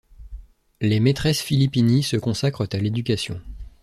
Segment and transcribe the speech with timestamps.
[0.81, 3.39] Les maîtresses Filippini se consacrent à l'éducation.